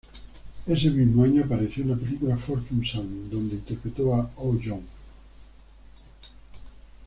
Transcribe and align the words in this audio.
Ese 0.65 0.89
mismo 0.89 1.25
año 1.25 1.43
apareció 1.45 1.83
en 1.83 1.91
la 1.91 1.95
película 1.95 2.35
"Fortune 2.35 2.87
Salon" 2.91 3.29
donde 3.29 3.53
interpretó 3.57 4.15
a 4.15 4.31
Ho-joon. 4.37 4.81